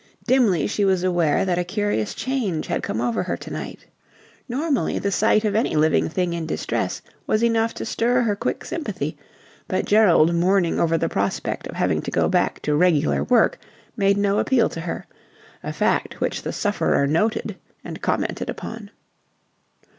Dimly 0.25 0.65
she 0.65 0.83
was 0.83 1.03
aware 1.03 1.45
that 1.45 1.59
a 1.59 1.63
curious 1.63 2.15
change 2.15 2.65
had 2.65 2.81
come 2.81 2.99
over 2.99 3.21
her 3.21 3.37
to 3.37 3.53
night. 3.53 3.85
Normally, 4.49 4.97
the 4.97 5.11
sight 5.11 5.45
of 5.45 5.53
any 5.53 5.75
living 5.75 6.09
thing 6.09 6.33
in 6.33 6.47
distress 6.47 7.03
was 7.27 7.43
enough 7.43 7.75
to 7.75 7.85
stir 7.85 8.21
her 8.23 8.35
quick 8.35 8.65
sympathy: 8.65 9.15
but 9.67 9.85
Gerald 9.85 10.33
mourning 10.33 10.79
over 10.79 10.97
the 10.97 11.07
prospect 11.07 11.67
of 11.67 11.75
having 11.75 12.01
to 12.01 12.09
go 12.09 12.27
back 12.27 12.63
to 12.63 12.73
regular 12.75 13.23
work 13.23 13.59
made 13.95 14.17
no 14.17 14.39
appeal 14.39 14.69
to 14.69 14.81
her 14.81 15.05
a 15.61 15.71
fact 15.71 16.19
which 16.19 16.41
the 16.41 16.51
sufferer 16.51 17.05
noted 17.05 17.55
and 17.85 18.01
commented 18.01 18.49
upon. 18.49 18.89